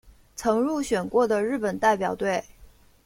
[0.35, 2.43] 曾入选过的日本代表队。